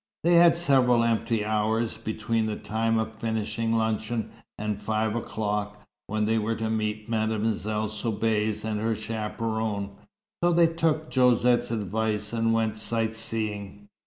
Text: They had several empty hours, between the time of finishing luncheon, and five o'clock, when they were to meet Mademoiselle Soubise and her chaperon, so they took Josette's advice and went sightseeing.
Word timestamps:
They 0.23 0.33
had 0.37 0.55
several 0.55 1.03
empty 1.03 1.45
hours, 1.45 1.95
between 1.95 2.47
the 2.47 2.55
time 2.55 2.97
of 2.97 3.17
finishing 3.19 3.73
luncheon, 3.73 4.31
and 4.57 4.81
five 4.81 5.15
o'clock, 5.15 5.83
when 6.07 6.25
they 6.25 6.39
were 6.39 6.55
to 6.55 6.71
meet 6.71 7.07
Mademoiselle 7.07 7.87
Soubise 7.87 8.65
and 8.65 8.79
her 8.79 8.95
chaperon, 8.95 9.91
so 10.43 10.53
they 10.53 10.65
took 10.65 11.11
Josette's 11.13 11.69
advice 11.69 12.33
and 12.33 12.51
went 12.51 12.77
sightseeing. 12.77 13.89